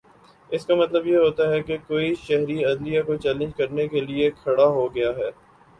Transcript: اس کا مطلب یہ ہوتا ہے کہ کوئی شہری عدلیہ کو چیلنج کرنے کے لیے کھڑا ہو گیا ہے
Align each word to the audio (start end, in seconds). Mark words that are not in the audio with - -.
اس 0.49 0.65
کا 0.65 0.75
مطلب 0.75 1.05
یہ 1.07 1.17
ہوتا 1.17 1.49
ہے 1.49 1.61
کہ 1.61 1.77
کوئی 1.87 2.13
شہری 2.23 2.63
عدلیہ 2.65 3.01
کو 3.01 3.15
چیلنج 3.17 3.55
کرنے 3.57 3.87
کے 3.87 4.01
لیے 4.01 4.31
کھڑا 4.33 4.65
ہو 4.69 4.93
گیا 4.95 5.11
ہے 5.17 5.29